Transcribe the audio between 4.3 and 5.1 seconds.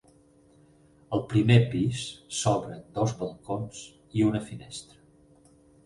una finestra.